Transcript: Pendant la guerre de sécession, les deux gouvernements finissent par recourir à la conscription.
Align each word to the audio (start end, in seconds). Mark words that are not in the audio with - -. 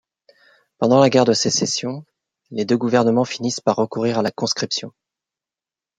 Pendant 0.79 0.99
la 0.99 1.11
guerre 1.11 1.25
de 1.25 1.33
sécession, 1.33 2.05
les 2.49 2.65
deux 2.65 2.75
gouvernements 2.75 3.23
finissent 3.23 3.59
par 3.59 3.75
recourir 3.75 4.17
à 4.17 4.23
la 4.23 4.31
conscription. 4.31 4.91